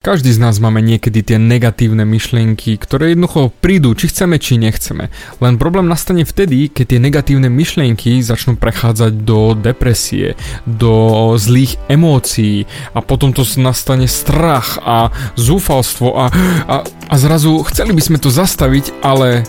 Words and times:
Každý 0.00 0.32
z 0.32 0.40
nás 0.40 0.56
máme 0.56 0.80
niekedy 0.80 1.20
tie 1.20 1.36
negatívne 1.36 2.08
myšlienky, 2.08 2.80
ktoré 2.80 3.12
jednoducho 3.12 3.52
prídu, 3.60 3.92
či 3.92 4.08
chceme, 4.08 4.40
či 4.40 4.56
nechceme. 4.56 5.12
Len 5.44 5.60
problém 5.60 5.92
nastane 5.92 6.24
vtedy, 6.24 6.72
keď 6.72 6.96
tie 6.96 7.00
negatívne 7.04 7.52
myšlienky 7.52 8.24
začnú 8.24 8.56
prechádzať 8.56 9.12
do 9.28 9.52
depresie, 9.52 10.40
do 10.64 11.36
zlých 11.36 11.76
emócií 11.92 12.64
a 12.96 13.04
potom 13.04 13.36
to 13.36 13.44
nastane 13.60 14.08
strach 14.08 14.80
a 14.80 15.12
zúfalstvo 15.36 16.16
a, 16.16 16.32
a, 16.64 16.80
a 16.88 17.14
zrazu 17.20 17.60
chceli 17.68 17.92
by 17.92 18.00
sme 18.00 18.16
to 18.16 18.32
zastaviť, 18.32 19.04
ale 19.04 19.44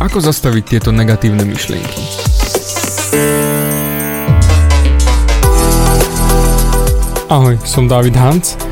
ako 0.00 0.24
zastaviť 0.24 0.64
tieto 0.72 0.88
negatívne 0.88 1.44
myšlienky? 1.44 2.00
Ahoj, 7.28 7.60
som 7.68 7.84
David 7.84 8.16
Hans 8.16 8.71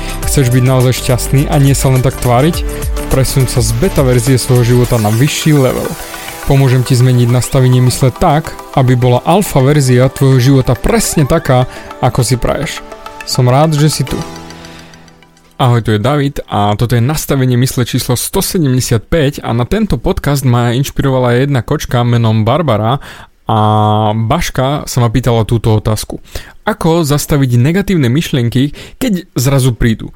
Chceš 0.31 0.47
byť 0.47 0.63
naozaj 0.63 0.95
šťastný 0.95 1.51
a 1.51 1.59
nie 1.59 1.75
sa 1.75 1.91
len 1.91 1.99
tak 1.99 2.15
tváriť? 2.23 2.63
Presun 3.11 3.51
sa 3.51 3.59
z 3.59 3.75
beta 3.83 3.99
verzie 3.99 4.39
svojho 4.39 4.63
života 4.63 4.95
na 4.95 5.11
vyšší 5.11 5.51
level. 5.59 5.83
Pomôžem 6.47 6.87
ti 6.87 6.95
zmeniť 6.95 7.27
nastavenie 7.27 7.83
mysle 7.83 8.15
tak, 8.15 8.55
aby 8.79 8.95
bola 8.95 9.19
alfa 9.27 9.59
verzia 9.59 10.07
tvojho 10.07 10.39
života 10.39 10.71
presne 10.71 11.27
taká, 11.27 11.67
ako 11.99 12.23
si 12.23 12.39
praješ. 12.39 12.79
Som 13.27 13.51
rád, 13.51 13.75
že 13.75 13.91
si 13.91 14.07
tu. 14.07 14.15
Ahoj, 15.59 15.83
tu 15.83 15.91
je 15.91 15.99
David 15.99 16.39
a 16.47 16.79
toto 16.79 16.95
je 16.95 17.03
nastavenie 17.03 17.59
mysle 17.59 17.83
číslo 17.83 18.15
175 18.15 19.43
a 19.43 19.51
na 19.51 19.67
tento 19.67 19.99
podcast 19.99 20.47
ma 20.47 20.71
inšpirovala 20.71 21.43
jedna 21.43 21.59
kočka 21.59 22.07
menom 22.07 22.47
Barbara 22.47 23.03
a 23.51 23.57
Baška 24.15 24.87
sa 24.87 24.97
ma 25.03 25.11
pýtala 25.11 25.43
túto 25.43 25.75
otázku. 25.75 26.23
Ako 26.63 27.03
zastaviť 27.03 27.59
negatívne 27.59 28.07
myšlienky, 28.07 28.71
keď 28.95 29.27
zrazu 29.35 29.75
prídu? 29.75 30.15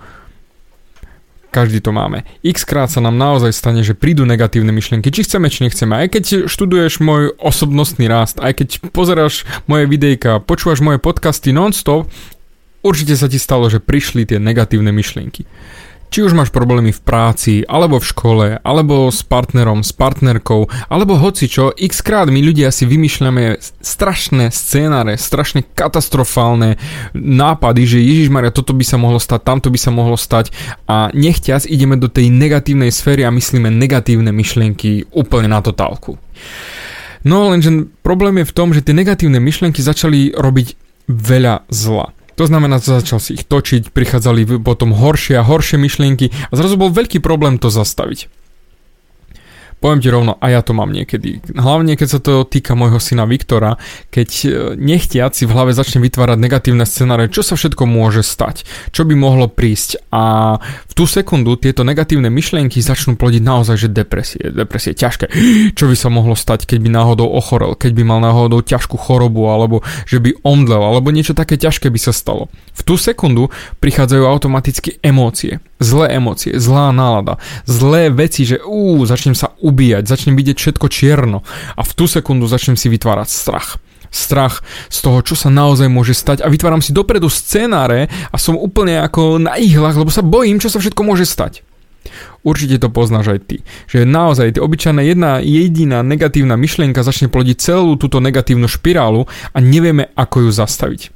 Každý 1.52 1.83
to 1.83 1.91
máme. 1.91 2.23
X 2.44 2.63
krát 2.63 2.88
sa 2.88 3.03
nám 3.03 3.19
naozaj 3.19 3.52
stane, 3.52 3.83
že 3.83 3.95
prídu 3.95 4.23
negatívne 4.23 4.72
myšlienky, 4.72 5.11
či 5.11 5.28
chceme, 5.28 5.52
či 5.52 5.67
nechceme. 5.67 5.95
Aj 5.95 6.08
keď 6.08 6.47
študuješ 6.47 7.03
môj 7.03 7.36
osobnostný 7.36 8.08
rast, 8.08 8.39
aj 8.39 8.59
keď 8.63 8.67
pozeráš 8.95 9.44
moje 9.67 9.88
videjka, 9.88 10.39
počúvaš 10.39 10.80
moje 10.80 11.00
podcasty 11.00 11.52
non-stop, 11.52 12.08
určite 12.83 13.19
sa 13.19 13.28
ti 13.28 13.39
stalo, 13.39 13.67
že 13.67 13.83
prišli 13.83 14.28
tie 14.28 14.39
negatívne 14.39 14.95
myšlienky. 14.95 15.44
Či 16.09 16.23
už 16.23 16.31
máš 16.31 16.48
problémy 16.48 16.95
v 16.95 17.03
práci, 17.03 17.53
alebo 17.67 18.00
v 18.00 18.08
škole, 18.08 18.48
alebo 18.64 19.11
s 19.11 19.20
partnerom, 19.20 19.84
s 19.84 19.92
partnerkou, 19.92 20.72
alebo 20.88 21.20
hoci 21.20 21.52
čo, 21.52 21.75
x 21.75 22.00
krát 22.00 22.31
my 22.31 22.39
ľudia 22.39 22.72
si 22.72 22.88
vymýšľame 22.88 23.59
strašné 23.84 24.47
scénáre, 24.47 25.20
strašne 25.20 25.67
katastrofálne 25.75 26.80
nápady, 27.12 27.84
že 27.84 28.00
Ježiš 28.00 28.31
Maria, 28.31 28.56
toto 28.56 28.72
by 28.72 28.88
sa 28.88 28.95
mohlo 28.95 29.20
stať, 29.20 29.44
tamto 29.44 29.67
by 29.67 29.80
sa 29.81 29.92
mohlo 29.92 30.16
stať 30.16 30.56
a 30.88 31.12
nechťac 31.12 31.67
ideme 31.67 32.00
do 32.00 32.08
tej 32.08 32.31
negatívnej 32.31 32.95
sféry 32.95 33.28
a 33.28 33.36
myslíme 33.36 33.67
negatívne 33.67 34.31
myšlienky 34.31 35.12
úplne 35.12 35.52
na 35.52 35.59
totálku. 35.59 36.16
No 37.28 37.52
lenže 37.52 37.92
problém 38.06 38.40
je 38.40 38.47
v 38.47 38.56
tom, 38.56 38.72
že 38.72 38.86
tie 38.86 38.95
negatívne 38.95 39.44
myšlienky 39.44 39.84
začali 39.84 40.31
robiť 40.31 40.80
veľa 41.12 41.68
zla. 41.68 42.15
To 42.35 42.44
znamená, 42.44 42.84
že 42.84 43.00
začal 43.00 43.23
si 43.23 43.40
ich 43.40 43.47
točiť, 43.47 43.96
prichádzali 43.96 44.59
potom 44.59 44.91
horšie 44.91 45.40
a 45.40 45.47
horšie 45.47 45.79
myšlienky 45.79 46.31
a 46.51 46.53
zrazu 46.53 46.75
bol 46.75 46.91
veľký 46.91 47.23
problém 47.23 47.56
to 47.56 47.72
zastaviť. 47.72 48.28
Poviem 49.85 50.01
ti 50.01 50.09
rovno, 50.09 50.40
a 50.40 50.50
ja 50.50 50.63
to 50.63 50.74
mám 50.74 50.90
niekedy. 50.90 51.45
Hlavne 51.51 52.00
keď 52.00 52.07
sa 52.09 52.19
to 52.24 52.47
týka 52.47 52.74
môjho 52.74 52.97
syna 52.97 53.28
Viktora, 53.28 53.78
keď 54.09 54.29
e, 54.31 54.47
nechtiac 54.79 55.35
si 55.35 55.45
v 55.45 55.53
hlave 55.53 55.78
začne 55.78 56.00
vytvárať 56.01 56.41
negatívne 56.41 56.88
scenáre, 56.88 57.29
čo 57.29 57.44
sa 57.44 57.59
všetko 57.59 57.85
môže 57.85 58.25
stať, 58.25 58.66
čo 58.95 59.06
by 59.06 59.13
mohlo 59.13 59.45
prísť 59.51 60.09
a 60.09 60.57
tú 60.95 61.03
sekundu 61.03 61.59
tieto 61.59 61.83
negatívne 61.83 62.31
myšlienky 62.31 62.79
začnú 62.79 63.19
plodiť 63.19 63.44
naozaj, 63.44 63.75
že 63.75 63.89
depresie, 63.91 64.47
depresie 64.47 64.95
ťažké. 64.95 65.28
Čo 65.78 65.91
by 65.91 65.95
sa 66.00 66.07
mohlo 66.07 66.33
stať, 66.33 66.63
keď 66.63 66.79
by 66.88 66.89
náhodou 66.89 67.28
ochorel, 67.28 67.75
keď 67.75 67.91
by 68.00 68.03
mal 68.07 68.19
náhodou 68.23 68.63
ťažkú 68.63 68.95
chorobu, 68.95 69.51
alebo 69.51 69.83
že 70.07 70.23
by 70.23 70.39
omdlel, 70.41 70.79
alebo 70.79 71.11
niečo 71.11 71.35
také 71.35 71.59
ťažké 71.59 71.91
by 71.91 72.00
sa 72.00 72.16
stalo. 72.16 72.47
V 72.72 72.81
tú 72.88 72.95
sekundu 72.95 73.51
prichádzajú 73.83 74.23
automaticky 74.23 74.97
emócie, 75.03 75.59
zlé 75.83 76.16
emócie, 76.16 76.56
zlá 76.56 76.95
nálada, 76.95 77.38
zlé 77.67 78.07
veci, 78.07 78.47
že 78.47 78.63
ú, 78.63 79.03
začnem 79.03 79.35
sa 79.35 79.51
ubíjať, 79.59 80.07
začnem 80.07 80.39
vidieť 80.39 80.56
všetko 80.56 80.88
čierno 80.88 81.44
a 81.75 81.81
v 81.83 81.91
tú 81.91 82.07
sekundu 82.07 82.47
začnem 82.47 82.79
si 82.79 82.88
vytvárať 82.88 83.27
strach 83.27 83.83
strach 84.16 84.64
z 84.88 84.98
toho, 85.03 85.20
čo 85.22 85.36
sa 85.36 85.52
naozaj 85.52 85.92
môže 85.92 86.16
stať 86.16 86.42
a 86.42 86.50
vytváram 86.50 86.81
si 86.81 86.96
dopredu 86.96 87.28
scenáre 87.28 88.08
a 88.31 88.36
som 88.40 88.56
úplne 88.58 89.03
ako 89.03 89.38
na 89.38 89.59
ihlách, 89.59 90.00
lebo 90.00 90.09
sa 90.09 90.26
bojím, 90.26 90.58
čo 90.58 90.72
sa 90.72 90.80
všetko 90.80 91.02
môže 91.03 91.28
stať. 91.28 91.62
Určite 92.46 92.78
to 92.78 92.94
poznáš 92.94 93.34
aj 93.34 93.40
ty, 93.50 93.58
že 93.90 94.06
naozaj 94.06 94.56
ty 94.56 94.59
obyčajná 94.62 95.02
jedna 95.02 95.42
jediná 95.42 96.06
negatívna 96.06 96.54
myšlienka 96.54 97.02
začne 97.02 97.34
plodiť 97.34 97.58
celú 97.58 97.98
túto 97.98 98.22
negatívnu 98.22 98.70
špirálu 98.70 99.25
a 99.25 99.58
nevieme, 99.58 100.14
ako 100.14 100.46
ju 100.46 100.52
zastaviť. 100.54 101.15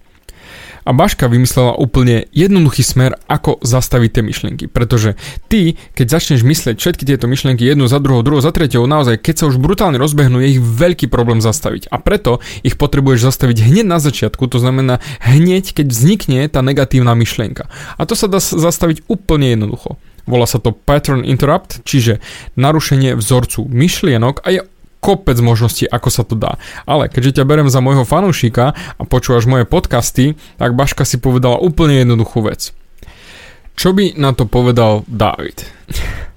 A 0.89 0.91
Baška 0.91 1.29
vymyslela 1.29 1.77
úplne 1.77 2.25
jednoduchý 2.33 2.81
smer, 2.81 3.13
ako 3.29 3.61
zastaviť 3.61 4.09
tie 4.09 4.23
myšlienky. 4.25 4.65
Pretože 4.65 5.13
ty, 5.45 5.77
keď 5.93 6.17
začneš 6.17 6.41
myslieť 6.41 6.81
všetky 6.81 7.05
tieto 7.05 7.29
myšlienky 7.29 7.61
jednu 7.61 7.85
za 7.85 8.01
druhou, 8.01 8.25
druhou 8.25 8.41
za 8.41 8.49
tretou, 8.49 8.89
naozaj, 8.89 9.21
keď 9.21 9.35
sa 9.37 9.45
už 9.53 9.61
brutálne 9.61 10.01
rozbehnú, 10.01 10.41
je 10.41 10.57
ich 10.57 10.61
veľký 10.61 11.05
problém 11.05 11.45
zastaviť. 11.45 11.93
A 11.93 12.01
preto 12.01 12.41
ich 12.65 12.73
potrebuješ 12.73 13.21
zastaviť 13.21 13.69
hneď 13.69 13.85
na 13.85 14.01
začiatku, 14.01 14.49
to 14.49 14.57
znamená 14.57 14.97
hneď, 15.21 15.77
keď 15.77 15.93
vznikne 15.93 16.49
tá 16.49 16.65
negatívna 16.65 17.13
myšlienka. 17.13 17.69
A 17.69 18.01
to 18.09 18.17
sa 18.17 18.25
dá 18.25 18.41
zastaviť 18.41 19.05
úplne 19.05 19.53
jednoducho. 19.53 20.01
Volá 20.25 20.49
sa 20.49 20.57
to 20.57 20.73
pattern 20.73 21.21
interrupt, 21.21 21.85
čiže 21.85 22.17
narušenie 22.57 23.13
vzorcu 23.13 23.61
myšlienok 23.69 24.41
a 24.41 24.47
je 24.57 24.61
kopec 24.99 25.39
možností, 25.39 25.87
ako 25.87 26.09
sa 26.11 26.23
to 26.27 26.35
dá. 26.35 26.59
Ale 26.83 27.07
keďže 27.07 27.41
ťa 27.41 27.47
berem 27.47 27.71
za 27.71 27.79
môjho 27.79 28.03
fanúšika 28.03 28.75
a 28.75 29.01
počúvaš 29.07 29.47
moje 29.47 29.63
podcasty, 29.63 30.35
tak 30.59 30.75
Baška 30.75 31.07
si 31.07 31.19
povedala 31.19 31.59
úplne 31.59 32.03
jednoduchú 32.03 32.43
vec. 32.45 32.75
Čo 33.79 33.95
by 33.95 34.19
na 34.19 34.35
to 34.35 34.43
povedal 34.43 35.07
David? 35.07 35.63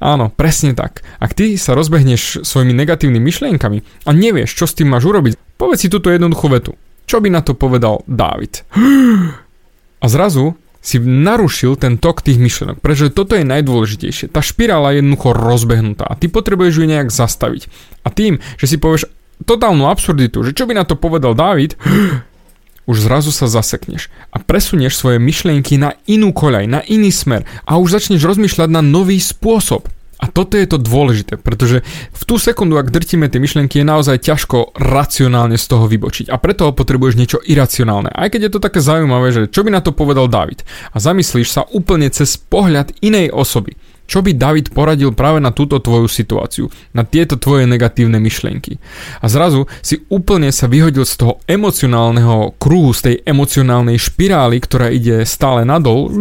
Áno, 0.00 0.28
presne 0.28 0.76
tak. 0.76 1.00
Ak 1.16 1.32
ty 1.32 1.56
sa 1.56 1.72
rozbehneš 1.72 2.44
svojimi 2.44 2.76
negatívnymi 2.76 3.24
myšlienkami 3.24 3.78
a 4.04 4.10
nevieš, 4.12 4.52
čo 4.52 4.68
s 4.68 4.76
tým 4.76 4.92
máš 4.92 5.08
urobiť, 5.08 5.40
povedz 5.56 5.88
si 5.88 5.88
túto 5.88 6.12
jednoduchú 6.12 6.52
vetu. 6.52 6.72
Čo 7.08 7.24
by 7.24 7.28
na 7.32 7.40
to 7.40 7.56
povedal 7.56 8.04
David? 8.04 8.64
A 10.04 10.06
zrazu 10.12 10.52
si 10.84 11.00
narušil 11.00 11.80
ten 11.80 11.96
tok 11.96 12.20
tých 12.20 12.36
myšlenok, 12.36 12.84
pretože 12.84 13.16
toto 13.16 13.32
je 13.32 13.48
najdôležitejšie. 13.48 14.28
Tá 14.28 14.44
špirála 14.44 14.92
je 14.92 15.00
jednoducho 15.00 15.32
rozbehnutá 15.32 16.04
a 16.04 16.12
ty 16.12 16.28
potrebuješ 16.28 16.76
ju 16.76 16.84
nejak 16.84 17.08
zastaviť. 17.08 17.72
A 18.04 18.12
tým, 18.12 18.36
že 18.60 18.68
si 18.68 18.76
povieš 18.76 19.08
totálnu 19.48 19.88
absurditu, 19.88 20.44
že 20.44 20.52
čo 20.52 20.68
by 20.68 20.76
na 20.76 20.84
to 20.84 21.00
povedal 21.00 21.32
David, 21.32 21.80
už 22.90 23.08
zrazu 23.08 23.32
sa 23.32 23.48
zasekneš 23.48 24.12
a 24.28 24.36
presunieš 24.44 25.00
svoje 25.00 25.16
myšlienky 25.16 25.80
na 25.80 25.96
inú 26.04 26.36
koľaj, 26.36 26.68
na 26.68 26.84
iný 26.84 27.08
smer 27.08 27.48
a 27.64 27.80
už 27.80 27.96
začneš 27.96 28.20
rozmýšľať 28.20 28.68
na 28.68 28.84
nový 28.84 29.16
spôsob. 29.16 29.88
A 30.18 30.30
toto 30.30 30.54
je 30.54 30.66
to 30.68 30.78
dôležité, 30.78 31.36
pretože 31.36 31.82
v 32.14 32.22
tú 32.24 32.38
sekundu, 32.38 32.78
ak 32.78 32.94
drtíme 32.94 33.26
tie 33.26 33.42
myšlienky, 33.42 33.82
je 33.82 33.86
naozaj 33.86 34.22
ťažko 34.22 34.78
racionálne 34.78 35.58
z 35.58 35.66
toho 35.66 35.84
vybočiť. 35.90 36.30
A 36.30 36.38
preto 36.38 36.70
potrebuješ 36.70 37.18
niečo 37.18 37.38
iracionálne. 37.42 38.14
Aj 38.14 38.30
keď 38.30 38.48
je 38.48 38.52
to 38.54 38.64
také 38.64 38.78
zaujímavé, 38.80 39.34
že 39.34 39.50
čo 39.50 39.66
by 39.66 39.74
na 39.74 39.82
to 39.82 39.90
povedal 39.90 40.30
David. 40.30 40.62
A 40.94 41.02
zamyslíš 41.02 41.48
sa 41.50 41.62
úplne 41.74 42.08
cez 42.08 42.38
pohľad 42.38 42.94
inej 43.02 43.34
osoby. 43.34 43.74
Čo 44.04 44.20
by 44.20 44.36
David 44.36 44.76
poradil 44.76 45.16
práve 45.16 45.40
na 45.40 45.48
túto 45.48 45.80
tvoju 45.80 46.12
situáciu, 46.12 46.68
na 46.92 47.08
tieto 47.08 47.40
tvoje 47.40 47.64
negatívne 47.64 48.20
myšlienky. 48.20 48.76
A 49.24 49.32
zrazu 49.32 49.64
si 49.80 50.04
úplne 50.12 50.52
sa 50.52 50.68
vyhodil 50.68 51.08
z 51.08 51.24
toho 51.24 51.40
emocionálneho 51.48 52.52
kruhu, 52.60 52.92
z 52.92 53.00
tej 53.00 53.16
emocionálnej 53.24 53.96
špirály, 53.96 54.60
ktorá 54.60 54.92
ide 54.92 55.24
stále 55.24 55.64
nadol 55.64 56.12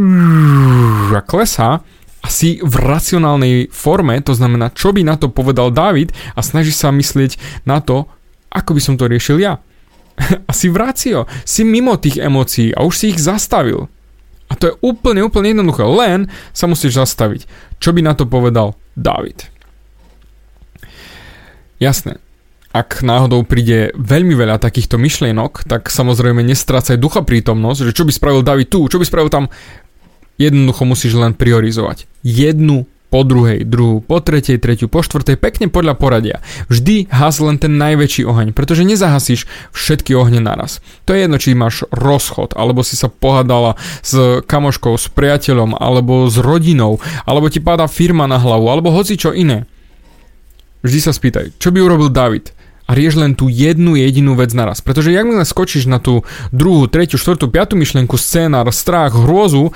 a 1.12 1.22
klesá 1.28 1.84
asi 2.24 2.64
v 2.64 2.76
racionálnej 2.80 3.68
forme, 3.68 4.16
to 4.24 4.32
znamená, 4.32 4.72
čo 4.72 4.96
by 4.96 5.04
na 5.04 5.20
to 5.20 5.28
povedal 5.28 5.70
David 5.76 6.16
a 6.34 6.40
snaží 6.40 6.72
sa 6.72 6.90
myslieť 6.90 7.36
na 7.68 7.84
to, 7.84 8.08
ako 8.48 8.72
by 8.74 8.82
som 8.82 8.96
to 8.96 9.12
riešil 9.12 9.44
ja. 9.44 9.60
asi 10.52 10.72
v 10.72 10.80
rácio, 10.80 11.28
si 11.44 11.68
mimo 11.68 12.00
tých 12.00 12.24
emócií 12.24 12.72
a 12.72 12.88
už 12.88 12.96
si 12.96 13.06
ich 13.12 13.20
zastavil. 13.20 13.92
A 14.48 14.54
to 14.56 14.70
je 14.70 14.74
úplne, 14.86 15.26
úplne 15.26 15.52
jednoduché, 15.52 15.84
len 15.84 16.30
sa 16.54 16.70
musíš 16.70 17.02
zastaviť. 17.02 17.50
Čo 17.82 17.92
by 17.92 18.02
na 18.06 18.14
to 18.14 18.30
povedal 18.30 18.78
David? 18.94 19.50
Jasné, 21.82 22.22
ak 22.74 23.06
náhodou 23.06 23.46
príde 23.46 23.94
veľmi 23.94 24.34
veľa 24.38 24.62
takýchto 24.62 24.98
myšlienok, 24.98 25.66
tak 25.70 25.94
samozrejme 25.94 26.42
nestrácaj 26.42 26.98
ducha 26.98 27.26
prítomnosť, 27.26 27.90
že 27.90 27.96
čo 27.98 28.06
by 28.06 28.12
spravil 28.14 28.42
David 28.46 28.70
tu, 28.70 28.86
čo 28.90 28.98
by 28.98 29.06
spravil 29.06 29.30
tam. 29.30 29.46
Jednoducho 30.42 30.84
musíš 30.86 31.14
len 31.14 31.38
priorizovať. 31.38 32.10
Jednu 32.26 32.90
po 33.14 33.22
druhej, 33.22 33.62
druhú, 33.62 34.02
po 34.02 34.18
tretej, 34.26 34.58
tretiu, 34.58 34.90
po 34.90 35.06
štvrtej, 35.06 35.38
pekne 35.38 35.70
podľa 35.70 35.94
poradia. 35.94 36.42
Vždy 36.66 37.14
has 37.14 37.38
len 37.38 37.62
ten 37.62 37.78
najväčší 37.78 38.26
oheň, 38.26 38.58
pretože 38.58 38.82
nezahasíš 38.82 39.46
všetky 39.70 40.18
ohne 40.18 40.42
naraz. 40.42 40.82
To 41.06 41.14
je 41.14 41.30
jedno, 41.30 41.38
či 41.38 41.54
máš 41.54 41.86
rozchod, 41.94 42.58
alebo 42.58 42.82
si 42.82 42.98
sa 42.98 43.14
pohádala 43.14 43.78
s 44.02 44.42
kamoškou, 44.50 44.98
s 44.98 45.14
priateľom, 45.14 45.78
alebo 45.78 46.26
s 46.26 46.42
rodinou, 46.42 46.98
alebo 47.30 47.54
ti 47.54 47.62
padá 47.62 47.86
firma 47.86 48.26
na 48.26 48.42
hlavu, 48.42 48.66
alebo 48.74 48.90
hoci 48.90 49.14
čo 49.14 49.30
iné. 49.30 49.70
Vždy 50.82 51.00
sa 51.06 51.14
spýtaj, 51.14 51.62
čo 51.62 51.70
by 51.70 51.86
urobil 51.86 52.10
David? 52.10 52.50
a 52.84 52.92
rieš 52.92 53.16
len 53.16 53.32
tú 53.32 53.48
jednu 53.48 53.96
jedinú 53.96 54.36
vec 54.36 54.52
naraz. 54.52 54.84
Pretože 54.84 55.16
jak 55.16 55.24
skočíš 55.48 55.88
na 55.88 56.04
tú 56.04 56.28
druhú, 56.52 56.92
tretiu, 56.92 57.16
štvrtú, 57.16 57.48
piatú 57.48 57.80
myšlienku, 57.80 58.20
scénar, 58.20 58.68
strach, 58.76 59.16
hrôzu, 59.16 59.72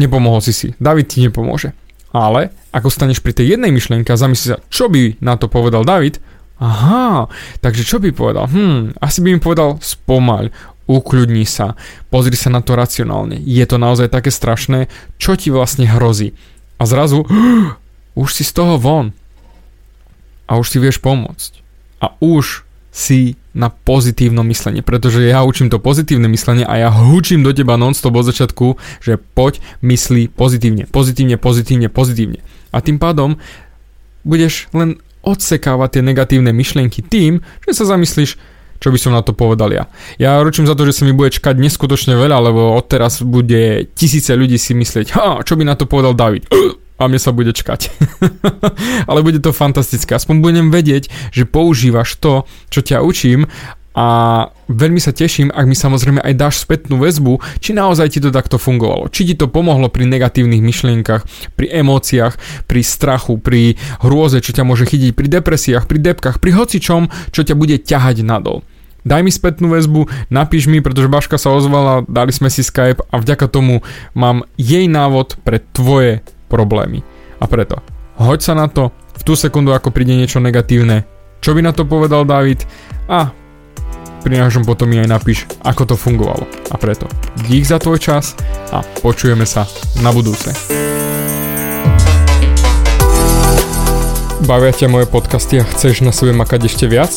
nepomohol 0.00 0.40
si 0.42 0.52
si. 0.54 0.68
David 0.78 1.10
ti 1.10 1.22
nepomôže. 1.24 1.74
Ale 2.14 2.54
ako 2.70 2.90
staneš 2.90 3.18
pri 3.18 3.34
tej 3.34 3.58
jednej 3.58 3.74
myšlienke 3.74 4.10
a 4.14 4.20
zamyslíš 4.20 4.50
sa, 4.54 4.62
čo 4.70 4.86
by 4.86 5.18
na 5.18 5.34
to 5.34 5.50
povedal 5.50 5.82
David, 5.82 6.22
aha, 6.62 7.26
takže 7.58 7.82
čo 7.82 7.98
by 7.98 8.14
povedal? 8.14 8.46
Hm, 8.46 8.94
asi 9.02 9.18
by 9.18 9.34
mi 9.34 9.40
povedal 9.42 9.82
spomaľ, 9.82 10.54
ukľudni 10.86 11.42
sa, 11.42 11.74
pozri 12.14 12.38
sa 12.38 12.54
na 12.54 12.62
to 12.62 12.78
racionálne. 12.78 13.40
Je 13.42 13.64
to 13.66 13.80
naozaj 13.80 14.12
také 14.12 14.30
strašné, 14.30 14.86
čo 15.18 15.34
ti 15.34 15.50
vlastne 15.50 15.90
hrozí. 15.90 16.38
A 16.78 16.86
zrazu, 16.86 17.26
už 18.22 18.28
si 18.30 18.46
z 18.46 18.52
toho 18.54 18.78
von. 18.78 19.10
A 20.44 20.60
už 20.60 20.70
si 20.70 20.78
vieš 20.78 21.00
pomôcť 21.00 21.64
a 22.04 22.12
už 22.20 22.68
si 22.92 23.40
na 23.54 23.70
pozitívnom 23.70 24.42
myslenie, 24.50 24.82
pretože 24.82 25.22
ja 25.22 25.46
učím 25.46 25.70
to 25.70 25.78
pozitívne 25.78 26.26
myslenie 26.26 26.66
a 26.66 26.74
ja 26.74 26.90
hučím 26.90 27.46
do 27.46 27.54
teba 27.54 27.78
non-stop 27.78 28.18
od 28.18 28.26
začiatku, 28.26 28.74
že 28.98 29.16
poď 29.16 29.62
myslí 29.80 30.34
pozitívne, 30.34 30.90
pozitívne, 30.90 31.38
pozitívne, 31.38 31.88
pozitívne. 31.88 32.40
A 32.74 32.82
tým 32.82 32.98
pádom 32.98 33.38
budeš 34.26 34.66
len 34.74 34.98
odsekávať 35.22 35.98
tie 35.98 36.02
negatívne 36.02 36.50
myšlienky 36.50 37.00
tým, 37.00 37.40
že 37.64 37.72
sa 37.72 37.94
zamyslíš, 37.96 38.36
čo 38.82 38.88
by 38.90 38.98
som 39.00 39.14
na 39.14 39.22
to 39.24 39.32
povedal 39.32 39.70
ja. 39.72 39.88
Ja 40.20 40.42
ručím 40.42 40.68
za 40.68 40.76
to, 40.76 40.84
že 40.84 40.92
sa 40.92 41.06
mi 41.06 41.14
bude 41.14 41.32
čakať 41.32 41.56
neskutočne 41.56 42.18
veľa, 42.18 42.50
lebo 42.50 42.74
odteraz 42.76 43.24
bude 43.24 43.88
tisíce 43.96 44.34
ľudí 44.34 44.58
si 44.60 44.76
myslieť, 44.76 45.06
ha, 45.16 45.40
čo 45.46 45.56
by 45.56 45.62
na 45.64 45.78
to 45.78 45.88
povedal 45.88 46.12
David 46.12 46.50
a 46.98 47.10
mne 47.10 47.18
sa 47.18 47.34
bude 47.34 47.50
čkať. 47.50 47.90
Ale 49.10 49.26
bude 49.26 49.42
to 49.42 49.50
fantastické. 49.50 50.14
Aspoň 50.14 50.36
budem 50.40 50.66
vedieť, 50.70 51.10
že 51.34 51.48
používaš 51.48 52.14
to, 52.22 52.46
čo 52.70 52.80
ťa 52.80 53.02
učím 53.02 53.50
a 53.94 54.06
veľmi 54.66 54.98
sa 54.98 55.14
teším, 55.14 55.54
ak 55.54 55.70
mi 55.70 55.78
samozrejme 55.78 56.18
aj 56.18 56.34
dáš 56.34 56.66
spätnú 56.66 56.98
väzbu, 56.98 57.38
či 57.62 57.78
naozaj 57.78 58.18
ti 58.18 58.18
to 58.18 58.34
takto 58.34 58.58
fungovalo. 58.58 59.06
Či 59.06 59.30
ti 59.30 59.34
to 59.38 59.46
pomohlo 59.46 59.86
pri 59.86 60.10
negatívnych 60.10 60.58
myšlienkach, 60.58 61.22
pri 61.54 61.70
emóciách, 61.70 62.66
pri 62.66 62.80
strachu, 62.82 63.38
pri 63.38 63.78
hrôze, 64.02 64.42
čo 64.42 64.50
ťa 64.50 64.66
môže 64.66 64.90
chytiť, 64.90 65.14
pri 65.14 65.38
depresiách, 65.38 65.86
pri 65.86 65.98
depkách, 66.10 66.42
pri 66.42 66.50
hocičom, 66.58 67.06
čo 67.30 67.40
ťa 67.46 67.54
bude 67.54 67.78
ťahať 67.78 68.26
nadol. 68.26 68.66
Daj 69.04 69.20
mi 69.20 69.30
spätnú 69.30 69.68
väzbu, 69.70 70.10
napíš 70.32 70.66
mi, 70.66 70.80
pretože 70.80 71.12
Baška 71.12 71.36
sa 71.36 71.52
ozvala, 71.52 72.08
dali 72.08 72.32
sme 72.32 72.48
si 72.48 72.64
Skype 72.64 73.04
a 73.12 73.20
vďaka 73.20 73.46
tomu 73.52 73.84
mám 74.16 74.48
jej 74.56 74.88
návod 74.88 75.38
pre 75.44 75.60
tvoje 75.60 76.24
problémy. 76.54 77.02
A 77.42 77.50
preto, 77.50 77.82
hoď 78.22 78.38
sa 78.38 78.54
na 78.54 78.70
to, 78.70 78.94
v 79.18 79.22
tú 79.26 79.34
sekundu 79.34 79.74
ako 79.74 79.90
príde 79.90 80.14
niečo 80.14 80.38
negatívne, 80.38 81.02
čo 81.42 81.50
by 81.50 81.66
na 81.66 81.74
to 81.74 81.82
povedal 81.82 82.22
David 82.22 82.62
a 83.10 83.34
pri 84.24 84.40
našom 84.40 84.64
potom 84.64 84.88
mi 84.88 84.96
aj 85.02 85.10
napíš, 85.10 85.44
ako 85.60 85.84
to 85.84 85.94
fungovalo. 86.00 86.48
A 86.72 86.80
preto, 86.80 87.04
dík 87.44 87.68
za 87.68 87.76
tvoj 87.76 88.00
čas 88.00 88.32
a 88.72 88.80
počujeme 89.04 89.44
sa 89.44 89.68
na 90.00 90.08
budúce. 90.14 90.48
Bavia 94.48 94.72
ťa 94.72 94.88
moje 94.88 95.08
podcasty 95.08 95.60
a 95.60 95.68
chceš 95.68 96.00
na 96.00 96.12
sebe 96.12 96.32
makať 96.32 96.68
ešte 96.68 96.88
viac? 96.88 97.12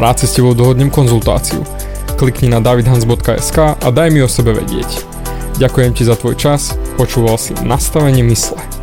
Rád 0.00 0.24
si 0.24 0.26
s 0.28 0.36
tebou 0.40 0.56
dohodnem 0.56 0.88
konzultáciu. 0.88 1.60
Klikni 2.16 2.48
na 2.48 2.60
davidhans.sk 2.64 3.58
a 3.76 3.88
daj 3.92 4.08
mi 4.08 4.24
o 4.24 4.28
sebe 4.28 4.56
vedieť. 4.56 4.88
Ďakujem 5.60 5.92
ti 5.92 6.08
za 6.08 6.16
tvoj 6.16 6.40
čas, 6.40 6.72
počúval 7.00 7.40
si 7.40 7.56
nastavenie 7.64 8.20
mysle. 8.20 8.79